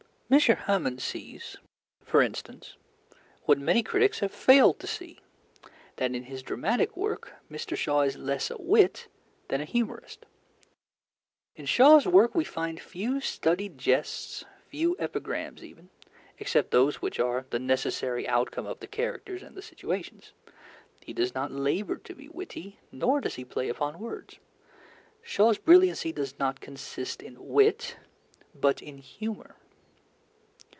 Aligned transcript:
M. 0.33 0.39
Hamon 0.39 0.97
sees, 0.97 1.57
for 2.05 2.21
instance, 2.21 2.77
what 3.43 3.59
many 3.59 3.83
critics 3.83 4.19
have 4.19 4.31
failed 4.31 4.79
to 4.79 4.87
see, 4.87 5.19
that 5.97 6.15
in 6.15 6.23
his 6.23 6.41
dramatic 6.41 6.95
work 6.95 7.33
Mr. 7.51 7.75
Shaw 7.75 8.03
is 8.03 8.15
less 8.15 8.49
a 8.49 8.55
wit 8.57 9.09
than 9.49 9.59
a 9.59 9.65
humorist: 9.65 10.25
In 11.57 11.65
Shaw's 11.65 12.07
work 12.07 12.33
we 12.33 12.45
find 12.45 12.79
few 12.79 13.19
studied 13.19 13.77
jests, 13.77 14.45
few 14.69 14.95
epigrams 14.99 15.65
even, 15.65 15.89
except 16.39 16.71
those 16.71 17.01
which 17.01 17.19
are 17.19 17.45
the 17.49 17.59
necessary 17.59 18.25
outcome 18.25 18.65
of 18.65 18.79
the 18.79 18.87
characters 18.87 19.43
and 19.43 19.53
the 19.53 19.61
situations. 19.61 20.31
He 21.01 21.11
does 21.11 21.35
not 21.35 21.51
labour 21.51 21.97
to 21.97 22.15
be 22.15 22.29
witty, 22.29 22.79
nor 22.89 23.19
does 23.19 23.35
he 23.35 23.43
play 23.43 23.67
upon 23.67 23.99
words.... 23.99 24.37
Shaw's 25.21 25.57
brilliancy 25.57 26.13
does 26.13 26.39
not 26.39 26.61
consist 26.61 27.21
in 27.21 27.35
wit, 27.49 27.97
but 28.55 28.81
in 28.81 28.97
humour. 28.99 29.57